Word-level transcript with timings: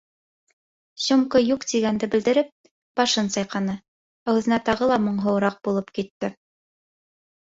Сёмка 1.07 1.41
«юҡ» 1.41 1.65
тигәнде 1.73 2.07
белдереп 2.15 2.49
башын 2.99 3.29
сайҡаны, 3.35 3.75
ә 4.31 4.35
үҙенә 4.39 4.59
тағы 4.71 4.87
ла 4.93 4.97
моңһоуыраҡ 5.05 5.61
булып 5.69 5.93
китте. 5.99 6.31